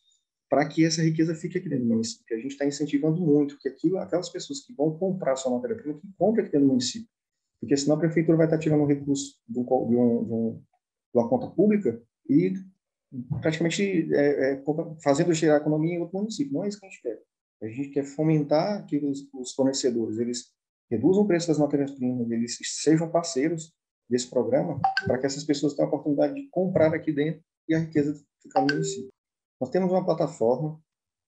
para 0.49 0.67
que 0.67 0.85
essa 0.85 1.01
riqueza 1.01 1.35
fique 1.35 1.57
aqui 1.57 1.69
dentro 1.69 1.85
do 1.85 1.93
município. 1.93 2.35
A 2.35 2.39
gente 2.39 2.51
está 2.51 2.65
incentivando 2.65 3.21
muito 3.21 3.57
que 3.59 3.69
aquilo, 3.69 3.97
aquelas 3.97 4.29
pessoas 4.29 4.61
que 4.61 4.73
vão 4.73 4.97
comprar 4.97 5.35
sua 5.35 5.51
matéria-prima, 5.51 5.99
que 5.99 6.07
comprem 6.17 6.43
aqui 6.43 6.51
dentro 6.51 6.67
do 6.67 6.71
município. 6.71 7.09
Porque 7.59 7.75
senão 7.75 7.95
a 7.95 7.99
prefeitura 7.99 8.37
vai 8.37 8.45
estar 8.45 8.59
tirando 8.59 8.83
um 8.83 8.87
recurso 8.87 9.35
de, 9.47 9.59
um, 9.59 9.63
de, 9.63 9.95
um, 9.95 10.25
de, 10.25 10.33
um, 10.33 10.63
uma 11.13 11.29
conta 11.29 11.47
pública 11.47 12.01
e 12.29 12.53
praticamente 13.41 14.13
é, 14.13 14.53
é, 14.53 14.63
fazendo 15.03 15.33
girar 15.33 15.57
a 15.57 15.61
economia 15.61 15.95
em 15.95 16.01
outro 16.01 16.17
município. 16.17 16.53
Não 16.53 16.63
é 16.63 16.67
isso 16.67 16.79
que 16.79 16.85
a 16.85 16.89
gente 16.89 17.01
quer. 17.01 17.21
A 17.61 17.67
gente 17.67 17.89
quer 17.89 18.03
fomentar 18.03 18.85
que 18.85 18.97
os, 18.97 19.27
os 19.33 19.53
fornecedores 19.53 20.19
eles 20.19 20.51
reduzam 20.89 21.23
o 21.23 21.27
preço 21.27 21.47
das 21.47 21.57
matérias-primas, 21.57 22.29
eles 22.29 22.57
sejam 22.81 23.09
parceiros 23.09 23.73
desse 24.09 24.29
programa, 24.29 24.79
para 25.05 25.17
que 25.17 25.25
essas 25.25 25.43
pessoas 25.43 25.73
tenham 25.73 25.87
a 25.87 25.89
oportunidade 25.89 26.35
de 26.35 26.47
comprar 26.49 26.93
aqui 26.93 27.11
dentro 27.11 27.43
e 27.67 27.75
a 27.75 27.79
riqueza 27.79 28.13
ficar 28.41 28.61
no 28.61 28.67
município. 28.67 29.09
Nós 29.59 29.69
temos 29.69 29.91
uma 29.91 30.05
plataforma 30.05 30.79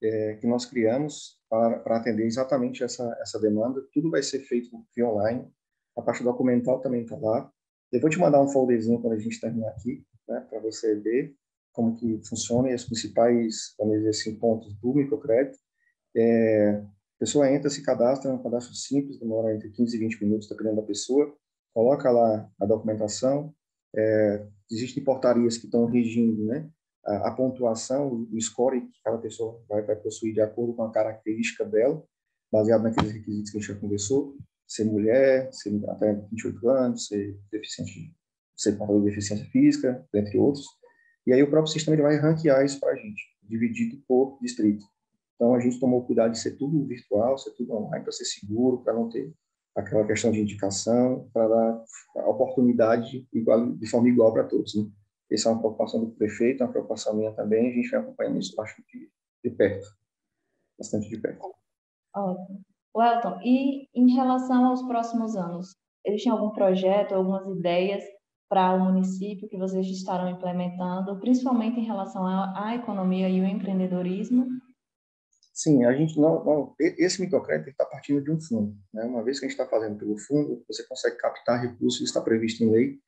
é, 0.01 0.36
que 0.36 0.48
nós 0.48 0.65
criamos 0.65 1.38
para, 1.50 1.79
para, 1.79 1.98
atender 1.98 2.25
exatamente 2.25 2.83
essa, 2.83 3.17
essa 3.21 3.39
demanda. 3.39 3.86
Tudo 3.91 4.09
vai 4.09 4.24
ser 4.24 4.39
feito 4.39 4.69
via 4.95 5.07
online. 5.07 5.51
A 6.00 6.01
parte 6.01 6.24
documental 6.24 6.79
também 6.79 7.03
está 7.03 7.18
lá. 7.18 7.51
Eu 7.91 8.00
vou 8.00 8.10
te 8.10 8.20
mandar 8.20 8.41
um 8.41 8.48
folderzinho 8.48 9.01
quando 9.01 9.13
a 9.13 9.20
gente 9.20 9.39
terminar 9.39 9.70
aqui, 9.70 10.03
né, 10.27 10.46
para 10.50 10.60
você 10.60 10.96
ver 10.96 11.36
como 11.74 11.96
que 11.96 12.20
funciona 12.27 12.70
e 12.70 12.75
os 12.75 12.86
principais, 12.86 13.74
vamos 13.77 13.98
dizer 13.98 14.10
assim, 14.10 14.36
pontos 14.38 14.74
do 14.75 14.94
microcrédito. 14.94 15.58
É, 16.15 16.72
a 16.72 17.20
pessoa 17.20 17.50
entra, 17.51 17.70
se 17.70 17.84
cadastra, 17.84 18.32
é 18.32 18.34
um 18.34 18.41
cadastro 18.41 18.74
simples, 18.75 19.20
demora 19.20 19.53
entre 19.56 19.70
15 19.70 19.96
e 19.96 20.00
20 20.00 20.24
minutos, 20.24 20.48
dependendo 20.48 20.77
da 20.77 20.88
pessoa, 20.88 21.36
coloca 21.74 22.10
lá 22.12 22.50
a 22.60 22.65
documentação, 22.65 23.53
é, 23.96 24.48
existem 24.72 25.03
portarias 25.03 25.58
que 25.58 25.65
estão 25.65 25.86
regindo, 25.86 26.46
né, 26.46 26.70
a, 27.06 27.29
a 27.29 27.32
pontuação, 27.32 28.27
o 28.32 28.41
score 28.41 28.82
que 28.82 29.01
cada 29.03 29.18
pessoa 29.18 29.62
vai, 29.68 29.82
vai 29.82 29.96
possuir 29.96 30.34
de 30.34 30.41
acordo 30.41 30.74
com 30.74 30.84
a 30.84 30.91
característica 30.91 31.65
dela, 31.65 32.03
baseado 32.51 32.84
naqueles 32.84 33.12
requisitos 33.12 33.51
que 33.51 33.58
a 33.58 33.62
gente 33.62 33.74
já 33.74 33.79
conversou, 33.79 34.36
ser 34.70 34.86
mulher, 34.86 35.52
ser 35.52 35.74
até 35.90 36.14
28 36.14 36.70
anos, 36.70 37.08
ser 37.08 37.36
deficiente, 37.52 38.16
ser 38.56 38.74
portador 38.74 39.02
de 39.02 39.10
deficiência 39.10 39.46
física, 39.48 40.08
entre 40.14 40.38
outros. 40.38 40.66
E 41.26 41.34
aí 41.34 41.42
o 41.42 41.50
próprio 41.50 41.74
sistema 41.74 41.96
ele 41.96 42.04
vai 42.04 42.18
ranquear 42.18 42.64
isso 42.64 42.80
para 42.80 42.92
a 42.94 42.96
gente, 42.96 43.22
dividido 43.42 44.02
por 44.08 44.38
distrito. 44.40 44.86
Então 45.36 45.56
a 45.56 45.60
gente 45.60 45.80
tomou 45.80 46.06
cuidado 46.06 46.32
de 46.32 46.40
ser 46.40 46.56
tudo 46.56 46.86
virtual, 46.86 47.38
ser 47.38 47.52
tudo 47.52 47.74
online, 47.74 48.04
para 48.04 48.12
ser 48.12 48.26
seguro, 48.26 48.84
para 48.84 48.94
não 48.94 49.10
ter 49.10 49.34
aquela 49.76 50.06
questão 50.06 50.32
de 50.32 50.40
indicação, 50.40 51.30
para 51.34 51.48
dar 51.48 51.84
a 52.18 52.30
oportunidade 52.30 53.28
igual, 53.34 53.72
de 53.72 53.90
forma 53.90 54.10
igual 54.10 54.32
para 54.34 54.44
todos. 54.44 54.76
Né? 54.76 54.88
Essa 55.32 55.50
é 55.50 55.52
uma 55.52 55.60
preocupação 55.60 56.06
do 56.06 56.12
prefeito, 56.12 56.64
uma 56.64 56.72
preocupação 56.72 57.16
minha 57.16 57.32
também, 57.34 57.72
a 57.72 57.74
gente 57.74 57.90
vai 57.90 58.02
acompanhando 58.02 58.40
isso 58.40 58.56
bastante 58.56 59.12
de 59.44 59.50
perto, 59.50 59.88
bastante 60.78 61.10
de 61.10 61.18
perto. 61.18 61.56
Ótimo. 62.14 62.69
Welton, 62.96 63.39
e 63.43 63.88
em 63.93 64.13
relação 64.13 64.65
aos 64.65 64.81
próximos 64.84 65.36
anos, 65.36 65.75
existe 66.05 66.29
algum 66.29 66.50
projeto, 66.51 67.13
algumas 67.13 67.48
ideias 67.48 68.03
para 68.50 68.74
o 68.74 68.84
município 68.84 69.48
que 69.48 69.58
vocês 69.58 69.86
estarão 69.88 70.29
implementando, 70.29 71.19
principalmente 71.19 71.79
em 71.79 71.86
relação 71.86 72.25
à, 72.25 72.75
economia 72.75 73.29
e 73.29 73.39
o 73.39 73.46
empreendedorismo? 73.46 74.48
Sim, 75.53 75.86
a 75.86 75.93
gente 75.93 76.19
não, 76.19 76.43
não 76.43 76.75
esse 76.79 77.22
microcrédito 77.22 77.69
está 77.69 77.86
partindo 77.86 78.24
de 78.24 78.31
um 78.31 78.41
fundo, 78.41 78.75
né? 78.93 79.03
Uma 79.03 79.24
vez 79.24 79.39
que 79.39 79.46
a 79.46 79.50
gente 79.50 79.60
está 79.60 79.69
fazendo 79.69 79.98
pelo 79.98 80.17
fundo, 80.17 80.63
você 80.67 80.88
consegue 80.88 81.17
captar 81.17 81.62
recursos, 81.62 82.01
está 82.01 82.22
previsto 82.22 82.63
em 82.63 82.72
lei, 82.72 83.00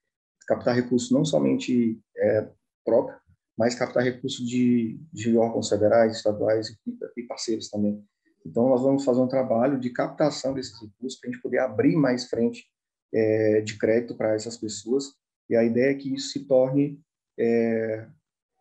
captar 0.48 0.76
recursos 0.76 1.10
não 1.12 1.26
somente 1.26 2.00
é, 2.16 2.52
próprio, 2.86 3.18
mas 3.58 3.74
captar 3.74 4.04
recursos 4.04 4.46
de, 4.46 5.00
de 5.12 5.38
órgãos 5.38 5.70
federais, 5.70 6.18
estaduais 6.18 6.70
e, 6.70 7.22
e 7.22 7.24
parceiros 7.24 7.70
também. 7.70 8.06
Então, 8.46 8.70
nós 8.70 8.82
vamos 8.82 9.04
fazer 9.04 9.20
um 9.20 9.28
trabalho 9.28 9.80
de 9.80 9.90
captação 9.92 10.54
desses 10.54 10.80
recursos 10.80 11.20
para 11.20 11.30
a 11.30 11.34
gente 11.34 11.42
poder 11.42 11.60
abrir 11.60 11.96
mais 11.96 12.28
frente 12.28 12.66
é, 13.14 13.62
de 13.62 13.78
crédito 13.78 14.16
para 14.16 14.34
essas 14.34 14.58
pessoas. 14.58 15.14
E 15.50 15.56
a 15.56 15.64
ideia 15.64 15.92
é 15.92 15.96
que 15.96 16.14
isso 16.14 16.30
se 16.30 16.46
torne, 16.46 17.00
é, 17.38 18.08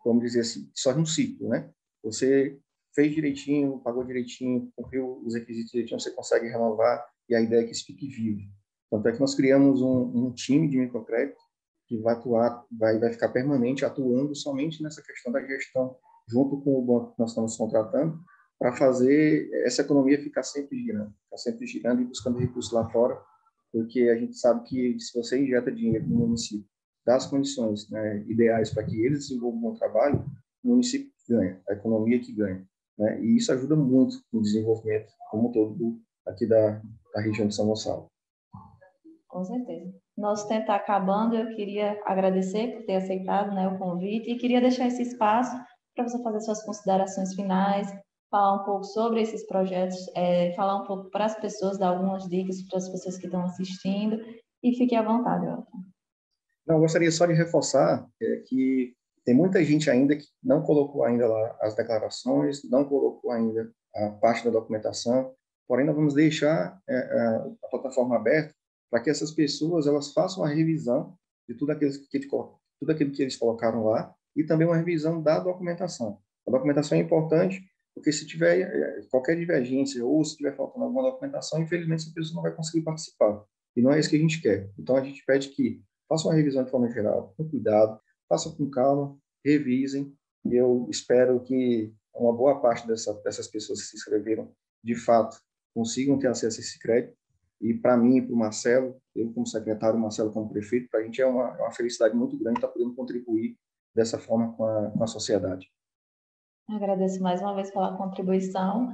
vamos 0.05 0.23
dizer 0.23 0.41
assim, 0.41 0.71
só 0.75 0.93
um 0.93 1.07
ciclo, 1.07 1.49
né? 1.49 1.71
Você 2.03 2.59
fez 2.95 3.15
direitinho, 3.15 3.79
pagou 3.81 4.05
direitinho, 4.05 4.71
cumpriu 4.75 5.23
os 5.25 5.35
requisitos 5.35 5.71
direitinho, 5.71 6.01
você 6.01 6.11
consegue 6.11 6.49
renovar 6.49 7.05
e 7.29 7.35
a 7.35 7.41
ideia 7.41 7.61
é 7.61 7.65
que 7.65 7.73
isso 7.73 7.87
fique 7.87 8.09
vivo. 8.09 8.43
Tanto 8.91 9.09
é 9.09 9.13
que 9.13 9.21
nós 9.21 9.35
criamos 9.35 9.81
um, 9.81 10.27
um 10.27 10.33
time 10.33 10.69
de 10.69 10.79
microcrédito 10.79 11.39
que 11.87 11.99
vai 11.99 12.15
atuar, 12.15 12.65
vai, 12.71 12.99
vai 12.99 13.13
ficar 13.13 13.29
permanente 13.29 13.85
atuando 13.85 14.35
somente 14.35 14.83
nessa 14.83 15.03
questão 15.03 15.33
da 15.33 15.45
gestão, 15.45 15.97
junto 16.29 16.61
com 16.61 16.79
o 16.79 16.83
banco 16.83 17.13
que 17.13 17.21
nós 17.21 17.31
estamos 17.31 17.57
contratando, 17.57 18.21
para 18.61 18.73
fazer 18.75 19.51
essa 19.65 19.81
economia 19.81 20.23
ficar 20.23 20.43
sempre 20.43 20.79
girando, 20.79 21.15
ficar 21.25 21.39
sempre 21.39 21.67
girando 21.67 22.03
e 22.03 22.05
buscando 22.05 22.39
recursos 22.39 22.71
lá 22.71 22.87
fora, 22.91 23.19
porque 23.73 24.03
a 24.03 24.17
gente 24.17 24.37
sabe 24.37 24.69
que 24.69 25.01
se 25.01 25.19
você 25.19 25.43
injeta 25.43 25.73
dinheiro 25.73 26.07
no 26.07 26.17
município, 26.19 26.69
dá 27.07 27.17
as 27.17 27.27
condições 27.27 27.89
né, 27.89 28.23
ideais 28.29 28.71
para 28.71 28.85
que 28.85 29.01
eles 29.03 29.21
desenvolvam 29.21 29.59
um 29.59 29.63
bom 29.63 29.75
trabalho, 29.75 30.23
o 30.63 30.69
município 30.69 31.11
ganha, 31.27 31.59
a 31.67 31.73
economia 31.73 32.21
que 32.21 32.33
ganha. 32.33 32.63
Né? 32.99 33.23
E 33.23 33.37
isso 33.39 33.51
ajuda 33.51 33.75
muito 33.75 34.17
no 34.31 34.43
desenvolvimento 34.43 35.11
como 35.31 35.51
todo 35.53 35.99
aqui 36.27 36.47
da, 36.47 36.83
da 37.15 37.21
região 37.23 37.49
de 37.49 37.55
São 37.55 37.67
Gonçalo. 37.67 38.09
Com 39.27 39.43
certeza. 39.43 39.91
Nosso 40.19 40.47
tempo 40.49 40.63
está 40.63 40.75
acabando, 40.75 41.35
eu 41.35 41.57
queria 41.57 41.99
agradecer 42.05 42.77
por 42.77 42.85
ter 42.85 42.97
aceitado 42.97 43.55
né, 43.55 43.69
o 43.69 43.79
convite 43.79 44.31
e 44.31 44.37
queria 44.37 44.61
deixar 44.61 44.87
esse 44.87 45.01
espaço 45.01 45.57
para 45.95 46.07
você 46.07 46.23
fazer 46.23 46.41
suas 46.41 46.63
considerações 46.63 47.35
finais, 47.35 47.91
falar 48.31 48.55
um 48.55 48.65
pouco 48.65 48.85
sobre 48.85 49.21
esses 49.21 49.45
projetos, 49.47 49.97
é, 50.15 50.53
falar 50.55 50.83
um 50.83 50.87
pouco 50.87 51.11
para 51.11 51.25
as 51.25 51.39
pessoas, 51.39 51.79
dar 51.79 51.89
algumas 51.89 52.29
dicas 52.29 52.63
para 52.63 52.79
as 52.79 52.89
pessoas 52.89 53.19
que 53.19 53.27
estão 53.27 53.43
assistindo 53.43 54.17
e 54.63 54.75
fique 54.77 54.95
à 54.95 55.03
vontade, 55.03 55.47
Elton. 55.47 55.85
Não, 56.67 56.77
eu 56.77 56.81
gostaria 56.81 57.11
só 57.11 57.27
de 57.27 57.33
reforçar 57.33 58.07
é, 58.23 58.37
que 58.47 58.95
tem 59.25 59.35
muita 59.35 59.63
gente 59.65 59.91
ainda 59.91 60.17
que 60.17 60.27
não 60.43 60.63
colocou 60.63 61.05
ainda 61.05 61.27
lá 61.27 61.57
as 61.61 61.75
declarações, 61.75 62.63
não 62.71 62.85
colocou 62.85 63.33
ainda 63.33 63.71
a 63.95 64.11
parte 64.11 64.45
da 64.45 64.51
documentação, 64.51 65.35
porém 65.67 65.85
nós 65.85 65.97
vamos 65.97 66.15
deixar 66.15 66.81
é, 66.89 66.95
é 66.95 67.37
a 67.65 67.69
plataforma 67.69 68.17
aberta 68.17 68.55
para 68.91 69.01
que 69.01 69.11
essas 69.11 69.33
pessoas 69.33 69.87
elas 69.87 70.13
façam 70.13 70.43
uma 70.43 70.53
revisão 70.53 71.17
de 71.49 71.55
tudo 71.55 71.73
aquilo 71.73 71.93
que, 71.93 72.21
tudo 72.29 72.93
aquilo 72.93 73.13
que 73.13 73.23
eles 73.23 73.37
colocaram 73.37 73.85
lá 73.85 74.15
e 74.37 74.45
também 74.45 74.67
uma 74.67 74.77
revisão 74.77 75.21
da 75.21 75.39
documentação. 75.39 76.19
A 76.47 76.51
documentação 76.51 76.97
é 76.97 77.01
importante 77.01 77.70
porque 77.95 78.13
se 78.13 78.27
tiver 78.27 78.61
é, 78.61 79.03
qualquer 79.11 79.37
divergência 79.37 80.05
ou 80.05 80.25
se 80.25 80.37
tiver 80.37 80.57
faltando 80.57 80.85
alguma 80.85 81.11
documentação, 81.11 81.61
infelizmente 81.61 82.05
essa 82.05 82.15
pessoa 82.15 82.37
não 82.37 82.43
vai 82.43 82.55
conseguir 82.55 82.83
participar. 82.83 83.45
E 83.77 83.83
não 83.83 83.93
é 83.93 84.01
isso 84.01 84.11
que 84.11 84.17
a 84.17 84.21
gente 84.21 84.41
quer. 84.41 84.71
Então 84.79 84.97
a 84.97 85.03
gente 85.03 85.25
pede 85.25 85.49
que 85.49 85.83
façam 86.09 86.31
uma 86.31 86.37
revisão 86.37 86.65
de 86.65 86.71
forma 86.71 86.91
geral, 86.91 87.35
com 87.37 87.49
cuidado, 87.49 88.01
façam 88.29 88.55
com 88.55 88.69
calma, 88.71 89.17
revisem. 89.45 90.15
E 90.45 90.55
eu 90.55 90.87
espero 90.91 91.41
que 91.41 91.93
uma 92.15 92.33
boa 92.33 92.61
parte 92.61 92.87
dessa, 92.87 93.13
dessas 93.23 93.47
pessoas 93.47 93.81
que 93.81 93.89
se 93.89 93.97
inscreveram, 93.97 94.53
de 94.83 94.95
fato, 94.95 95.41
consigam 95.75 96.19
ter 96.19 96.29
acesso 96.29 96.59
a 96.59 96.63
esse 96.63 96.79
crédito. 96.79 97.17
E 97.61 97.75
para 97.75 97.97
mim 97.97 98.17
e 98.17 98.23
para 98.23 98.35
o 98.35 98.39
Marcelo, 98.39 99.01
eu 99.15 99.31
como 99.33 99.47
secretário, 99.47 99.99
o 99.99 100.01
Marcelo 100.01 100.33
como 100.33 100.49
prefeito, 100.49 100.89
para 100.91 101.01
a 101.01 101.03
gente 101.03 101.21
é 101.21 101.27
uma, 101.27 101.57
é 101.59 101.63
uma 101.63 101.73
felicidade 101.73 102.17
muito 102.17 102.39
grande 102.39 102.59
estar 102.59 102.69
podendo 102.69 102.95
contribuir 102.95 103.57
dessa 103.95 104.19
forma 104.19 104.53
com 104.57 104.65
a, 104.65 104.91
com 104.91 105.05
a 105.05 105.07
sociedade. 105.07 105.71
Agradeço 106.73 107.21
mais 107.21 107.43
uma 107.43 107.55
vez 107.55 107.73
pela 107.73 107.97
contribuição. 107.97 108.93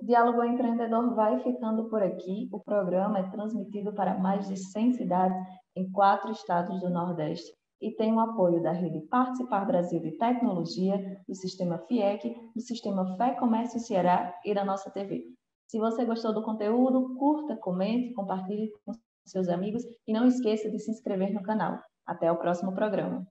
O 0.00 0.06
Diálogo 0.06 0.42
Empreendedor 0.42 1.14
vai 1.14 1.38
ficando 1.40 1.88
por 1.90 2.02
aqui. 2.02 2.48
O 2.50 2.58
programa 2.58 3.18
é 3.18 3.30
transmitido 3.30 3.92
para 3.92 4.18
mais 4.18 4.48
de 4.48 4.56
100 4.56 4.94
cidades 4.94 5.36
em 5.76 5.90
quatro 5.92 6.32
estados 6.32 6.80
do 6.80 6.88
Nordeste 6.88 7.52
e 7.82 7.94
tem 7.94 8.14
o 8.14 8.20
apoio 8.20 8.62
da 8.62 8.72
Rede 8.72 9.00
Participar 9.08 9.66
Brasil 9.66 10.00
de 10.00 10.12
Tecnologia, 10.12 11.20
do 11.28 11.34
Sistema 11.34 11.78
FIEC, 11.78 12.34
do 12.54 12.60
Sistema 12.62 13.16
Fé 13.16 13.34
Comércio 13.34 13.78
Ceará 13.78 14.34
e 14.44 14.54
da 14.54 14.64
nossa 14.64 14.90
TV. 14.90 15.24
Se 15.70 15.78
você 15.78 16.06
gostou 16.06 16.32
do 16.32 16.42
conteúdo, 16.42 17.14
curta, 17.16 17.56
comente, 17.56 18.14
compartilhe 18.14 18.72
com 18.86 18.92
seus 19.26 19.48
amigos 19.50 19.82
e 20.06 20.14
não 20.14 20.26
esqueça 20.26 20.70
de 20.70 20.78
se 20.78 20.90
inscrever 20.90 21.32
no 21.34 21.42
canal. 21.42 21.78
Até 22.06 22.32
o 22.32 22.38
próximo 22.38 22.72
programa. 22.72 23.26